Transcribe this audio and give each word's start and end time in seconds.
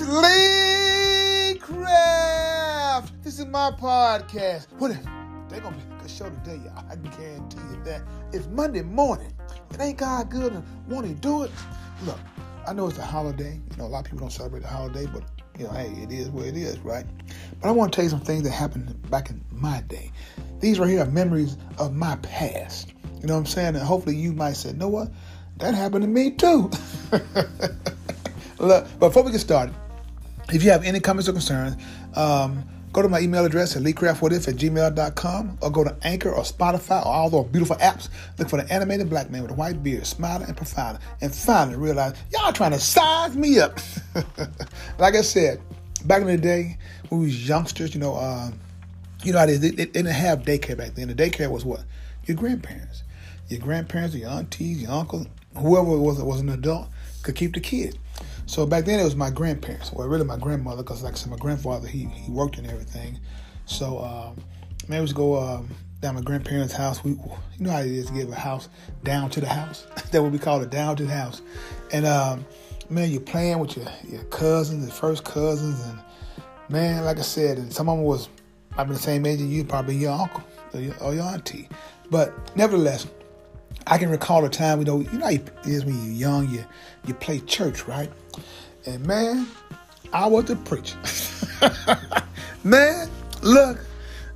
Lee 0.00 1.56
Craft. 1.60 3.22
This 3.22 3.38
is 3.38 3.46
my 3.46 3.70
podcast. 3.70 4.66
What 4.78 4.90
if 4.90 4.98
they're 5.48 5.60
gonna 5.60 5.76
be 5.76 5.82
a 5.94 6.00
good 6.00 6.10
show 6.10 6.28
today, 6.30 6.60
y'all? 6.64 6.84
I 6.90 6.96
guarantee 6.96 7.60
you 7.70 7.84
that. 7.84 8.02
It's 8.32 8.48
Monday 8.48 8.82
morning. 8.82 9.32
It 9.72 9.80
ain't 9.80 9.98
God 9.98 10.30
good 10.30 10.52
and 10.52 10.64
want 10.88 11.06
to 11.06 11.14
do 11.14 11.44
it. 11.44 11.52
Look, 12.04 12.18
I 12.66 12.72
know 12.72 12.88
it's 12.88 12.98
a 12.98 13.02
holiday. 13.02 13.60
You 13.70 13.76
know, 13.76 13.84
a 13.84 13.86
lot 13.86 14.00
of 14.00 14.04
people 14.06 14.18
don't 14.18 14.30
celebrate 14.30 14.62
the 14.62 14.68
holiday, 14.68 15.06
but 15.06 15.22
you 15.56 15.64
know, 15.66 15.70
hey, 15.70 15.92
it 16.02 16.10
is 16.10 16.28
what 16.28 16.46
it 16.46 16.56
is, 16.56 16.76
right? 16.80 17.06
But 17.60 17.68
I 17.68 17.70
want 17.70 17.92
to 17.92 17.96
tell 17.96 18.04
you 18.04 18.10
some 18.10 18.20
things 18.20 18.42
that 18.42 18.50
happened 18.50 19.08
back 19.10 19.30
in 19.30 19.44
my 19.52 19.82
day. 19.82 20.10
These 20.58 20.80
right 20.80 20.88
here 20.88 21.02
are 21.02 21.06
memories 21.06 21.56
of 21.78 21.94
my 21.94 22.16
past. 22.16 22.92
You 23.20 23.28
know 23.28 23.34
what 23.34 23.40
I'm 23.40 23.46
saying? 23.46 23.76
And 23.76 23.84
hopefully 23.84 24.16
you 24.16 24.32
might 24.32 24.54
say, 24.54 24.72
know 24.72 24.88
what? 24.88 25.12
That 25.58 25.74
happened 25.74 26.02
to 26.02 26.08
me 26.08 26.32
too. 26.32 26.68
Look, 28.58 28.98
before 28.98 29.22
we 29.22 29.30
get 29.30 29.40
started, 29.40 29.74
if 30.52 30.62
you 30.62 30.70
have 30.70 30.84
any 30.84 31.00
comments 31.00 31.28
or 31.28 31.32
concerns, 31.32 31.76
um, 32.14 32.64
go 32.92 33.02
to 33.02 33.08
my 33.08 33.20
email 33.20 33.44
address 33.44 33.76
at 33.76 33.82
leecraftwhatif 33.82 34.48
at 34.48 34.54
gmail.com 34.54 35.58
or 35.60 35.70
go 35.70 35.84
to 35.84 35.96
Anchor 36.02 36.30
or 36.30 36.42
Spotify 36.42 37.04
or 37.04 37.08
all 37.08 37.30
those 37.30 37.46
beautiful 37.46 37.76
apps. 37.76 38.08
Look 38.38 38.48
for 38.48 38.62
the 38.62 38.72
animated 38.72 39.10
black 39.10 39.30
man 39.30 39.42
with 39.42 39.50
a 39.50 39.54
white 39.54 39.82
beard, 39.82 40.06
smiling 40.06 40.48
and 40.48 40.56
profiling. 40.56 41.00
And 41.20 41.34
finally 41.34 41.76
realize 41.76 42.14
y'all 42.32 42.52
trying 42.52 42.72
to 42.72 42.78
size 42.78 43.36
me 43.36 43.58
up. 43.58 43.78
like 44.98 45.14
I 45.14 45.22
said, 45.22 45.60
back 46.04 46.20
in 46.20 46.28
the 46.28 46.38
day 46.38 46.78
when 47.08 47.20
we 47.20 47.26
was 47.26 47.48
youngsters, 47.48 47.94
you 47.94 48.00
know, 48.00 48.14
uh, 48.14 48.50
you 49.24 49.32
know 49.32 49.38
how 49.40 49.46
they, 49.46 49.56
they, 49.56 49.70
they 49.70 49.86
didn't 49.86 50.06
have 50.06 50.42
daycare 50.42 50.76
back 50.76 50.94
then. 50.94 51.08
The 51.08 51.14
daycare 51.14 51.50
was 51.50 51.64
what? 51.64 51.82
Your 52.26 52.36
grandparents. 52.36 53.02
Your 53.48 53.60
grandparents, 53.60 54.14
your 54.14 54.30
aunties, 54.30 54.82
your 54.82 54.92
uncle, 54.92 55.26
whoever 55.56 55.92
it 55.92 55.98
was 55.98 56.22
was 56.22 56.40
an 56.40 56.48
adult 56.48 56.88
could 57.22 57.34
keep 57.34 57.54
the 57.54 57.60
kids. 57.60 57.96
So 58.46 58.66
back 58.66 58.84
then 58.84 59.00
it 59.00 59.04
was 59.04 59.16
my 59.16 59.30
grandparents, 59.30 59.92
well 59.92 60.06
really 60.08 60.24
my 60.24 60.36
grandmother, 60.36 60.82
because 60.82 61.02
like 61.02 61.14
I 61.14 61.16
said, 61.16 61.30
my 61.30 61.36
grandfather 61.36 61.88
he 61.88 62.04
he 62.06 62.30
worked 62.30 62.58
and 62.58 62.66
everything. 62.66 63.18
So 63.66 63.98
um, 64.00 64.44
man, 64.88 65.02
we 65.02 65.12
go 65.12 65.38
um, 65.38 65.68
down 66.00 66.14
my 66.14 66.20
grandparents' 66.20 66.74
house. 66.74 67.02
We 67.02 67.12
you 67.12 67.20
know 67.58 67.70
how 67.70 67.80
it 67.80 67.86
is 67.86 68.06
to 68.06 68.12
give 68.12 68.30
a 68.30 68.34
house 68.34 68.68
down 69.02 69.30
to 69.30 69.40
the 69.40 69.48
house. 69.48 69.86
that 70.10 70.22
what 70.22 70.32
we 70.32 70.38
call 70.38 70.60
a 70.60 70.66
down 70.66 70.96
to 70.96 71.04
the 71.04 71.12
house. 71.12 71.40
And 71.92 72.06
um, 72.06 72.44
man, 72.90 73.10
you're 73.10 73.20
playing 73.20 73.58
with 73.58 73.76
your 73.76 73.86
your 74.08 74.24
cousins, 74.24 74.86
the 74.86 74.92
first 74.92 75.24
cousins, 75.24 75.80
and 75.86 75.98
man, 76.68 77.04
like 77.04 77.18
I 77.18 77.22
said, 77.22 77.58
and 77.58 77.72
some 77.72 77.88
of 77.88 77.96
them 77.96 78.04
was 78.04 78.28
probably 78.70 78.96
the 78.96 79.02
same 79.02 79.24
age 79.26 79.40
as 79.40 79.46
you, 79.46 79.64
probably 79.64 79.96
your 79.96 80.12
uncle 80.12 80.44
or 80.72 80.80
your, 80.80 80.94
or 81.00 81.14
your 81.14 81.24
auntie. 81.24 81.68
But 82.10 82.34
nevertheless, 82.56 83.06
I 83.86 83.98
can 83.98 84.08
recall 84.10 84.44
a 84.44 84.48
time, 84.48 84.78
you 84.78 84.84
know, 84.84 85.00
you 85.00 85.18
know 85.18 85.26
how 85.26 85.32
it 85.32 85.48
is 85.64 85.84
when 85.84 85.94
you're 86.04 86.14
young, 86.14 86.48
you 86.48 86.64
you 87.06 87.14
play 87.14 87.40
church, 87.40 87.86
right? 87.86 88.10
And 88.86 89.06
man, 89.06 89.46
I 90.12 90.26
was 90.26 90.46
the 90.46 90.56
preacher. 90.56 90.96
man, 92.64 93.10
look, 93.42 93.78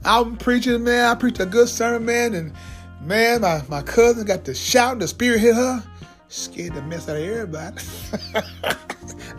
I'm 0.04 0.36
preaching, 0.36 0.84
man. 0.84 1.10
I 1.10 1.14
preached 1.14 1.41
a 1.41 1.46
good 1.46 1.69
sermon, 1.69 2.04
man, 2.04 2.34
and 2.34 2.52
man, 3.00 3.41
my, 3.41 3.62
my 3.69 3.82
cousin 3.82 4.26
got 4.26 4.44
to 4.46 4.54
shout, 4.54 4.98
the 4.98 5.08
spirit 5.08 5.41
hit 5.41 5.54
her, 5.54 5.82
scared 6.28 6.74
the 6.74 6.82
mess 6.82 7.08
out 7.08 7.16
of 7.16 7.22
everybody. 7.22 7.76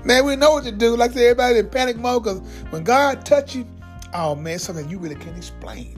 man, 0.05 0.25
we 0.25 0.35
know 0.35 0.51
what 0.51 0.63
to 0.63 0.71
do. 0.71 0.95
Like 0.95 1.11
I 1.11 1.15
said, 1.15 1.23
everybody 1.23 1.59
in 1.59 1.69
panic 1.69 1.97
mode 1.97 2.23
because 2.23 2.39
when 2.71 2.83
God 2.83 3.25
touch 3.25 3.55
you, 3.55 3.67
oh 4.13 4.35
man, 4.35 4.59
something 4.59 4.89
you 4.89 4.97
really 4.97 5.15
can't 5.15 5.37
explain. 5.37 5.97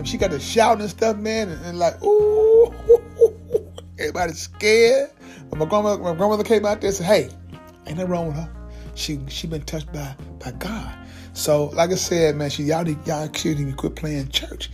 And 0.00 0.08
she 0.08 0.16
got 0.16 0.30
the 0.30 0.40
shouting 0.40 0.80
and 0.80 0.88
stuff, 0.88 1.18
man, 1.18 1.50
and, 1.50 1.62
and 1.66 1.78
like, 1.78 2.02
ooh, 2.02 2.72
everybody's 3.98 4.38
scared. 4.38 5.10
But 5.50 5.58
my 5.58 5.66
grandmother, 5.66 6.02
my 6.02 6.14
grandmother 6.14 6.42
came 6.42 6.64
out 6.64 6.80
there 6.80 6.88
and 6.88 6.96
said, 6.96 7.04
hey, 7.04 7.28
ain't 7.86 7.98
nothing 7.98 8.10
wrong 8.10 8.28
with 8.28 8.36
her. 8.36 8.50
She 8.94 9.20
she 9.28 9.46
been 9.46 9.60
touched 9.60 9.92
by 9.92 10.16
by 10.38 10.52
God. 10.52 10.90
So 11.34 11.66
like 11.74 11.90
I 11.90 11.96
said, 11.96 12.34
man, 12.34 12.48
she 12.48 12.62
y'all 12.62 12.88
y'all 12.88 13.26
need 13.26 13.58
to 13.58 13.72
quit 13.76 13.94
playing 13.94 14.30
church. 14.30 14.70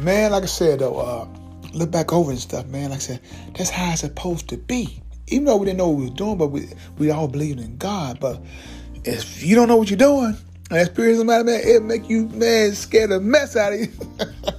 Man, 0.00 0.30
like 0.30 0.44
I 0.44 0.46
said 0.46 0.78
though, 0.78 0.96
uh, 1.00 1.26
look 1.74 1.90
back 1.90 2.12
over 2.12 2.30
and 2.30 2.38
stuff, 2.38 2.68
man. 2.68 2.90
Like 2.90 2.98
I 2.98 3.02
said, 3.02 3.20
that's 3.56 3.70
how 3.70 3.90
it's 3.90 4.02
supposed 4.02 4.48
to 4.50 4.58
be. 4.58 5.02
Even 5.26 5.46
though 5.46 5.56
we 5.56 5.66
didn't 5.66 5.78
know 5.78 5.88
what 5.88 5.98
we 5.98 6.08
were 6.08 6.14
doing, 6.14 6.38
but 6.38 6.52
we 6.52 6.68
we 6.98 7.10
all 7.10 7.26
believed 7.26 7.58
in 7.58 7.78
God. 7.78 8.20
But 8.20 8.40
if 9.02 9.42
you 9.42 9.56
don't 9.56 9.66
know 9.66 9.76
what 9.76 9.90
you're 9.90 9.96
doing, 9.96 10.36
and 10.70 10.78
experience 10.78 11.20
matter, 11.24 11.42
man, 11.42 11.62
it 11.64 11.82
make 11.82 12.08
you 12.08 12.28
man 12.28 12.76
scared 12.76 13.10
the 13.10 13.18
mess 13.18 13.56
out 13.56 13.72
of 13.72 13.80
you. 13.80 13.88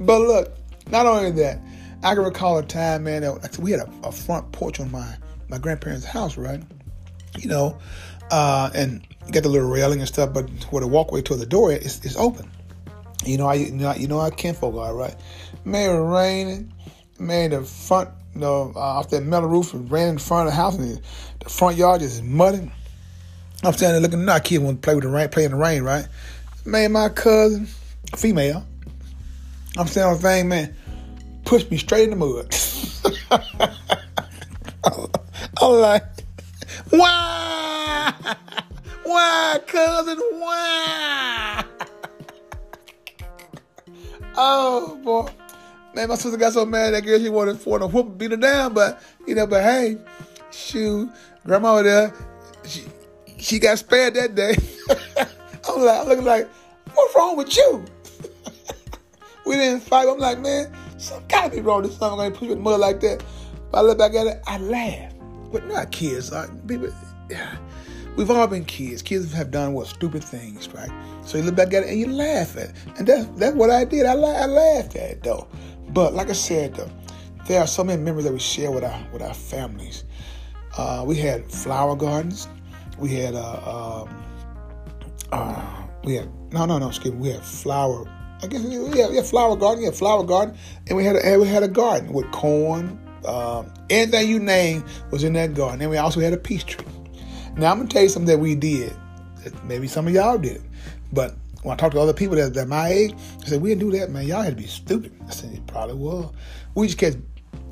but 0.00 0.20
look, 0.20 0.52
not 0.90 1.06
only 1.06 1.30
that, 1.32 1.60
I 2.02 2.14
can 2.14 2.24
recall 2.24 2.58
a 2.58 2.62
time, 2.62 3.04
man, 3.04 3.22
that 3.22 3.58
we 3.58 3.70
had 3.70 3.80
a, 3.80 3.90
a 4.04 4.12
front 4.12 4.52
porch 4.52 4.80
on 4.80 4.90
my 4.90 5.16
my 5.48 5.58
grandparents' 5.58 6.04
house, 6.04 6.36
right? 6.36 6.62
You 7.38 7.48
know, 7.48 7.78
uh, 8.30 8.70
and 8.74 9.06
got 9.30 9.42
the 9.42 9.48
little 9.48 9.68
railing 9.68 10.00
and 10.00 10.08
stuff, 10.08 10.32
but 10.32 10.48
where 10.70 10.80
the 10.80 10.86
walkway 10.86 11.22
to 11.22 11.36
the 11.36 11.46
door 11.46 11.72
is, 11.72 12.04
is 12.04 12.16
open. 12.16 12.50
You 13.24 13.38
know, 13.38 13.46
I 13.46 13.54
you 13.54 13.72
know, 13.72 13.94
you 13.94 14.06
know 14.06 14.20
how 14.20 14.30
kinfolk 14.30 14.74
are, 14.74 14.94
right? 14.94 15.14
Man, 15.64 15.90
it 15.90 15.98
raining. 15.98 16.72
Man, 17.18 17.50
the 17.50 17.62
front, 17.62 18.10
you 18.34 18.40
know, 18.40 18.72
uh, 18.74 18.78
off 18.78 19.10
that 19.10 19.22
metal 19.22 19.48
roof, 19.48 19.72
it 19.72 19.78
ran 19.78 20.08
in 20.08 20.18
front 20.18 20.48
of 20.48 20.52
the 20.52 20.56
house, 20.56 20.76
and 20.76 20.96
the, 20.96 21.02
the 21.40 21.48
front 21.48 21.76
yard 21.76 22.00
just 22.00 22.22
muddy. 22.22 22.70
I'm 23.62 23.72
standing 23.72 23.92
there 23.92 24.00
looking. 24.00 24.24
Not 24.24 24.44
kid 24.44 24.58
want 24.58 24.82
to 24.82 24.84
play 24.84 24.94
with 24.94 25.04
the 25.04 25.10
rain, 25.10 25.28
play 25.30 25.44
in 25.44 25.52
the 25.52 25.56
rain, 25.56 25.82
right? 25.82 26.06
Man, 26.66 26.92
my 26.92 27.08
cousin, 27.08 27.66
female. 28.16 28.66
I'm 29.76 29.86
saying 29.88 30.12
the 30.14 30.18
thing, 30.20 30.48
man, 30.48 30.74
pushed 31.44 31.70
me 31.70 31.78
straight 31.78 32.08
in 32.08 32.10
the 32.10 32.16
mud. 32.16 32.54
I'm 35.60 35.80
like, 35.80 36.04
why? 36.90 38.14
Why, 39.02 39.60
cousin? 39.66 40.18
Why? 40.32 41.64
oh 44.36 45.00
boy. 45.02 45.28
Man, 45.94 46.08
my 46.08 46.14
sister 46.16 46.36
got 46.36 46.52
so 46.52 46.64
mad 46.64 46.94
that 46.94 47.04
girl 47.04 47.18
she 47.18 47.28
wanted 47.28 47.58
for 47.58 47.78
to 47.78 47.86
whoop 47.86 48.18
beat 48.18 48.30
her 48.30 48.36
down, 48.36 48.74
but 48.74 49.02
you 49.26 49.34
know, 49.34 49.46
but 49.46 49.62
hey, 49.62 49.98
shoot, 50.50 51.10
grandma 51.44 51.82
there, 51.82 52.12
she 52.64 52.84
she 53.38 53.58
got 53.58 53.78
spared 53.78 54.14
that 54.14 54.34
day. 54.34 54.54
I'm 55.68 55.80
like, 55.82 56.00
I'm 56.00 56.08
looking 56.08 56.24
like, 56.24 56.48
what's 56.94 57.14
wrong 57.16 57.36
with 57.36 57.56
you? 57.56 57.84
We 59.44 59.56
didn't 59.56 59.80
fight. 59.80 60.08
I'm 60.08 60.18
like, 60.18 60.38
man, 60.38 60.72
something 60.98 61.26
gotta 61.28 61.50
be 61.50 61.60
wrong. 61.60 61.82
This 61.82 61.96
son 61.96 62.16
gonna 62.16 62.34
in 62.40 62.48
the 62.48 62.56
mud 62.56 62.80
like 62.80 63.00
that. 63.00 63.22
But 63.70 63.78
I 63.78 63.80
look 63.82 63.98
back 63.98 64.14
at 64.14 64.26
it, 64.26 64.42
I 64.46 64.58
laugh. 64.58 65.12
But 65.52 65.66
not 65.66 65.92
kids. 65.92 66.32
Uh, 66.32 66.48
people, 66.66 66.92
yeah. 67.30 67.56
We've 68.16 68.30
all 68.30 68.46
been 68.46 68.64
kids. 68.64 69.02
Kids 69.02 69.32
have 69.32 69.50
done 69.50 69.72
what 69.72 69.88
stupid 69.88 70.22
things, 70.22 70.68
right? 70.72 70.90
So 71.24 71.36
you 71.36 71.44
look 71.44 71.56
back 71.56 71.74
at 71.74 71.82
it 71.82 71.88
and 71.88 71.98
you 71.98 72.06
laugh 72.06 72.56
at 72.56 72.70
it. 72.70 72.76
And 72.96 73.06
that's 73.06 73.26
that's 73.38 73.56
what 73.56 73.70
I 73.70 73.84
did. 73.84 74.06
I, 74.06 74.14
la- 74.14 74.28
I 74.28 74.46
laughed 74.46 74.94
at 74.94 75.10
it 75.10 75.22
though. 75.22 75.48
But 75.88 76.14
like 76.14 76.28
I 76.30 76.32
said 76.34 76.74
though, 76.74 76.90
there 77.46 77.60
are 77.60 77.66
so 77.66 77.82
many 77.82 78.00
memories 78.00 78.24
that 78.24 78.32
we 78.32 78.38
share 78.38 78.70
with 78.70 78.84
our 78.84 79.06
with 79.12 79.22
our 79.22 79.34
families. 79.34 80.04
Uh, 80.76 81.04
we 81.06 81.16
had 81.16 81.50
flower 81.50 81.96
gardens. 81.96 82.48
We 82.98 83.14
had 83.14 83.34
uh, 83.34 84.04
um, 84.06 84.24
uh, 85.32 85.86
we 86.04 86.14
had 86.14 86.28
no 86.52 86.66
no 86.66 86.78
no 86.78 86.88
excuse 86.88 87.14
me. 87.14 87.20
We 87.20 87.28
had 87.30 87.42
flower. 87.42 88.08
I 88.44 88.46
guess 88.46 88.62
yeah 88.94 89.22
flower 89.22 89.56
garden. 89.56 89.84
Yeah 89.84 89.90
flower 89.90 90.24
garden. 90.24 90.56
And 90.86 90.96
we 90.96 91.04
had 91.04 91.16
a, 91.16 91.26
and 91.26 91.40
we 91.40 91.48
had 91.48 91.62
a 91.62 91.68
garden 91.68 92.12
with 92.12 92.30
corn. 92.30 93.00
Um, 93.26 93.72
anything 93.88 94.28
you 94.28 94.38
name 94.38 94.84
was 95.10 95.24
in 95.24 95.32
that 95.32 95.54
garden. 95.54 95.80
And 95.80 95.90
we 95.90 95.96
also 95.96 96.20
had 96.20 96.34
a 96.34 96.36
peach 96.36 96.66
tree. 96.66 96.86
Now 97.56 97.72
I'm 97.72 97.78
gonna 97.78 97.88
tell 97.88 98.02
you 98.02 98.08
something 98.08 98.26
that 98.26 98.42
we 98.42 98.54
did. 98.54 98.92
That 99.42 99.64
maybe 99.64 99.88
some 99.88 100.06
of 100.06 100.14
y'all 100.14 100.38
did, 100.38 100.62
but 101.12 101.34
when 101.62 101.72
I 101.72 101.76
talked 101.76 101.94
to 101.94 102.00
other 102.00 102.12
people 102.12 102.36
that, 102.36 102.52
that 102.54 102.68
my 102.68 102.88
age, 102.88 103.14
I 103.42 103.46
said 103.46 103.62
we 103.62 103.70
didn't 103.70 103.90
do 103.90 103.98
that, 103.98 104.10
man. 104.10 104.26
Y'all 104.26 104.42
had 104.42 104.56
to 104.56 104.62
be 104.62 104.68
stupid. 104.68 105.12
I 105.26 105.30
said 105.30 105.52
it 105.52 105.66
probably 105.66 105.94
was. 105.94 106.30
We 106.74 106.86
just 106.86 106.98
catch 106.98 107.14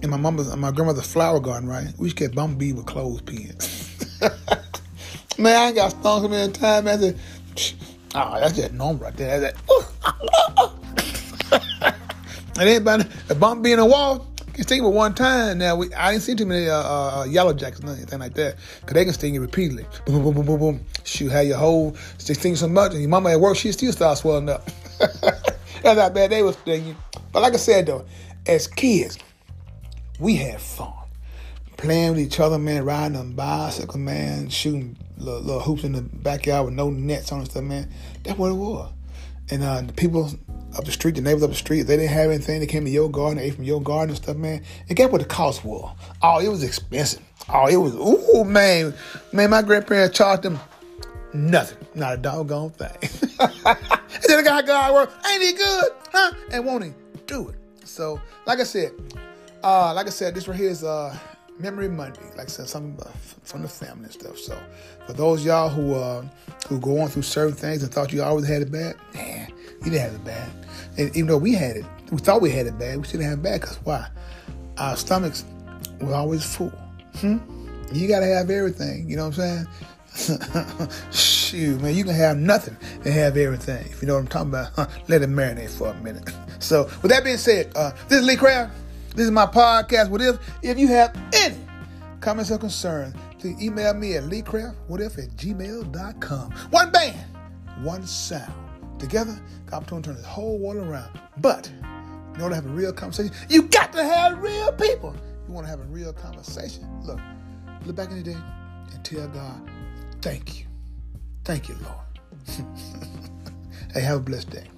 in 0.03 0.11
my 0.11 0.17
mama's, 0.17 0.55
my 0.57 0.71
grandmother's 0.71 1.11
flower 1.11 1.41
garden, 1.41 1.69
right? 1.69 1.93
We 1.99 2.09
just 2.09 2.17
catch 2.17 2.35
bumblebee 2.35 2.73
with 2.73 2.87
clothespins. 2.87 4.21
man, 5.39 5.57
I 5.57 5.73
got 5.73 5.91
stung 5.91 6.23
so 6.23 6.29
many 6.29 6.53
times. 6.53 6.87
I 6.89 6.97
said, 6.97 7.19
oh, 8.15 8.41
that's 8.41 8.57
just 8.57 8.73
normal 8.73 9.05
right 9.05 9.17
there. 9.17 9.41
That's 9.41 9.61
that. 10.03 11.95
and 12.61 12.69
anybody, 12.69 13.05
a 13.29 13.35
bumblebee 13.35 13.71
being 13.71 13.79
a 13.79 13.87
wall, 13.87 14.27
can 14.53 14.65
sting 14.65 14.83
you 14.83 14.89
one 14.89 15.15
time. 15.15 15.59
Now 15.59 15.77
we, 15.77 15.93
I 15.95 16.13
didn't 16.13 16.25
see 16.25 16.35
too 16.35 16.47
many 16.47 16.69
uh, 16.69 16.77
uh, 16.77 17.25
yellow 17.25 17.53
jackets, 17.53 17.83
anything 17.85 18.19
like 18.19 18.35
that, 18.35 18.57
because 18.81 18.95
they 18.95 19.05
can 19.05 19.15
sting 19.15 19.35
you 19.35 19.41
repeatedly. 19.41 19.87
Boom, 20.07 20.23
boom, 20.23 20.35
boom, 20.35 20.47
boom, 20.47 20.59
boom. 20.59 20.87
Shoot, 21.05 21.33
how 21.33 21.41
your 21.41 21.57
whole 21.57 21.97
they 22.27 22.35
sting 22.35 22.57
so 22.57 22.69
much, 22.69 22.93
and 22.93 23.01
your 23.01 23.11
mama 23.11 23.31
at 23.31 23.41
work, 23.41 23.57
she 23.57 23.73
still 23.73 23.93
starts 23.93 24.21
swelling 24.21 24.49
up. 24.49 24.69
That's 25.83 25.99
how 25.99 26.11
bad 26.11 26.31
they 26.31 26.43
was 26.43 26.57
stinging. 26.59 26.97
But 27.33 27.43
like 27.43 27.55
I 27.55 27.57
said 27.57 27.87
though, 27.87 28.05
as 28.47 28.69
kids, 28.69 29.19
we 30.21 30.37
had 30.37 30.61
fun 30.61 30.93
playing 31.83 32.11
with 32.11 32.21
each 32.21 32.39
other, 32.39 32.59
man, 32.59 32.85
riding 32.85 33.17
on 33.17 33.33
bicycle, 33.33 33.99
man, 33.99 34.49
shooting 34.49 34.97
little, 35.19 35.41
little, 35.41 35.61
hoops 35.61 35.83
in 35.83 35.93
the 35.93 36.03
backyard 36.03 36.67
with 36.67 36.75
no 36.75 36.91
nets 36.91 37.33
on 37.33 37.41
and 37.41 37.51
stuff, 37.51 37.65
man. 37.65 37.91
That's 38.23 38.39
what 38.39 38.51
it 38.51 38.55
was. 38.55 38.93
And 39.51 39.63
uh, 39.63 39.83
the 39.83 39.93
people 39.93 40.31
up 40.77 40.85
the 40.85 40.93
street, 40.93 41.15
the 41.15 41.21
neighbors 41.21 41.43
up 41.43 41.51
the 41.51 41.57
street, 41.57 41.83
they 41.83 41.97
didn't 41.97 42.13
have 42.13 42.31
anything. 42.31 42.61
They 42.61 42.67
came 42.67 42.85
to 42.85 42.91
your 42.91 43.11
garden, 43.11 43.39
ate 43.39 43.55
from 43.55 43.65
your 43.65 43.83
garden 43.83 44.11
and 44.11 44.17
stuff, 44.17 44.37
man. 44.37 44.63
And 44.89 44.97
guess 44.97 45.11
what 45.11 45.21
the 45.21 45.27
cost 45.27 45.65
was? 45.65 45.95
Oh, 46.23 46.39
it 46.41 46.49
was 46.49 46.63
expensive. 46.63 47.23
Oh, 47.49 47.67
it 47.67 47.77
was, 47.77 47.95
ooh, 47.95 48.45
man. 48.45 48.95
Man, 49.33 49.51
my 49.51 49.63
grandparents 49.63 50.17
charged 50.17 50.43
them 50.43 50.59
nothing. 51.35 51.87
Not 51.95 52.15
a 52.15 52.17
doggone 52.17 52.71
thing. 52.71 52.89
and 53.41 54.23
then 54.29 54.39
the 54.39 54.43
guy 54.45 54.63
got 54.63 54.95
work, 54.95 55.13
ain't 55.31 55.43
he 55.43 55.53
good? 55.53 55.85
Huh? 56.13 56.33
And 56.51 56.65
won't 56.65 56.85
he 56.85 56.93
do 57.27 57.49
it? 57.49 57.57
So, 57.85 58.21
like 58.47 58.61
I 58.61 58.65
said, 58.65 58.93
uh, 59.63 59.93
like 59.95 60.07
I 60.07 60.11
said, 60.11 60.35
this 60.35 60.49
right 60.49 60.57
here 60.57 60.71
is 60.71 60.85
uh 60.85 61.17
Memory 61.59 61.89
Monday, 61.89 62.23
like 62.37 62.47
I 62.47 62.51
said, 62.51 62.69
something 62.69 62.99
from 63.43 63.63
the 63.63 63.69
family 63.69 64.05
and 64.05 64.13
stuff. 64.13 64.39
So, 64.39 64.59
for 65.07 65.13
those 65.13 65.45
y'all 65.45 65.69
who 65.69 65.95
uh, 65.95 66.25
who 66.69 66.81
go 66.81 67.01
on 67.01 67.09
through 67.09 67.23
certain 67.23 67.55
things 67.55 67.83
and 67.83 67.93
thought 67.93 68.13
you 68.13 68.23
always 68.23 68.47
had 68.47 68.63
it 68.63 68.73
bad, 68.73 68.97
man, 69.15 69.32
you 69.85 69.91
didn't 69.91 70.01
have 70.01 70.15
it 70.15 70.25
bad. 70.25 70.51
And 70.99 71.17
even 71.17 71.29
though 71.29 71.39
we 71.39 71.55
had 71.55 71.77
it, 71.77 71.85
we 72.11 72.19
thought 72.19 72.41
we 72.43 72.51
had 72.51 72.67
it 72.67 72.79
bad, 72.79 72.97
we 72.97 73.03
didn't 73.03 73.23
have 73.23 73.39
it 73.39 73.43
bad 73.43 73.61
because 73.61 73.77
why? 73.85 74.09
Our 74.79 74.97
stomachs 74.97 75.45
were 76.01 76.15
always 76.15 76.45
full. 76.45 76.73
Hmm? 77.17 77.39
You 77.93 78.09
got 78.09 78.21
to 78.21 78.27
have 78.27 78.51
everything. 78.51 79.09
You 79.09 79.17
know 79.17 79.29
what 79.29 79.39
I'm 79.39 79.67
saying? 79.67 79.67
Shoot, 81.13 81.81
man, 81.81 81.95
you 81.95 82.05
can 82.05 82.15
have 82.15 82.37
nothing 82.37 82.77
and 83.05 83.15
have 83.15 83.37
everything. 83.37 83.87
If 83.87 84.03
you 84.03 84.09
know 84.09 84.15
what 84.15 84.21
I'm 84.21 84.29
talking 84.29 84.49
about, 84.51 84.91
let 85.09 85.23
it 85.23 85.31
marinate 85.31 85.71
for 85.71 85.89
a 85.89 85.95
minute. 86.03 86.31
So, 86.63 86.85
with 87.03 87.11
that 87.11 87.25
being 87.25 87.39
said, 87.39 87.73
uh, 87.75 87.91
this 88.07 88.21
is 88.21 88.25
Lee 88.25 88.37
Craft. 88.37 88.73
This 89.17 89.25
is 89.25 89.33
my 89.33 89.47
podcast. 89.47 90.11
What 90.11 90.23
if? 90.23 90.39
If 90.63 90.79
you 90.79 90.87
have 90.87 91.13
any 91.33 91.57
comments 92.21 92.53
or 92.53 92.59
concerns, 92.59 93.17
please 93.41 93.61
email 93.61 93.93
me 93.95 94.15
at 94.15 94.23
leecraftwhatif 94.23 95.19
at 95.19 95.31
gmail.com. 95.37 96.53
One 96.71 96.93
band, 96.93 97.19
one 97.83 98.07
sound. 98.07 98.53
Together, 99.03 99.37
God 99.67 99.85
to 99.89 100.01
turn 100.01 100.15
this 100.15 100.25
whole 100.25 100.61
world 100.61 100.77
around. 100.77 101.19
But 101.39 101.69
in 102.37 102.41
order 102.41 102.51
to 102.51 102.55
have 102.55 102.67
a 102.67 102.69
real 102.69 102.93
conversation, 102.93 103.35
you 103.49 103.63
got 103.65 103.93
to 103.95 104.05
have 104.05 104.41
real 104.41 104.73
people. 104.75 105.13
You 105.49 105.53
want 105.53 105.67
to 105.67 105.71
have 105.71 105.81
a 105.81 105.87
real 105.87 106.13
conversation? 106.13 106.87
Look, 107.03 107.19
look 107.85 107.97
back 107.97 108.11
in 108.13 108.19
the 108.19 108.23
day 108.23 108.39
and 108.93 109.05
tell 109.05 109.27
God, 109.27 109.69
thank 110.21 110.61
you. 110.61 110.67
Thank 111.43 111.69
you, 111.69 111.77
Lord. 111.83 112.69
hey, 113.93 114.03
have 114.03 114.19
a 114.19 114.21
blessed 114.21 114.51
day. 114.51 114.69